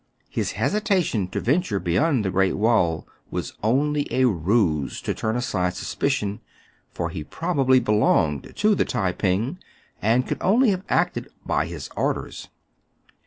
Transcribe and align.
His 0.31 0.53
hesi 0.53 0.81
tation 0.81 1.29
to 1.29 1.39
venture 1.39 1.79
beyond 1.79 2.25
the 2.25 2.31
Great 2.31 2.57
Wall 2.57 3.05
was 3.29 3.53
only 3.61 4.07
a 4.09 4.25
ruse 4.25 4.99
to 5.01 5.13
turn 5.13 5.35
aside 5.35 5.75
suspicion; 5.75 6.39
for 6.89 7.11
he 7.11 7.23
probably 7.23 7.79
be 7.79 7.91
longed 7.91 8.51
to 8.55 8.73
the 8.73 8.83
Tai 8.85 9.11
ping, 9.11 9.59
and 10.01 10.25
could 10.27 10.39
only 10.41 10.71
have 10.71 10.81
acted 10.89 11.27
by 11.45 11.67
his 11.67 11.87
orders. 11.95 12.49